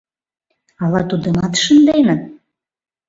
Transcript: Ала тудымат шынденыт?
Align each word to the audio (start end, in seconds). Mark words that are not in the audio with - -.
Ала 0.83 1.01
тудымат 1.09 1.53
шынденыт? 1.63 2.21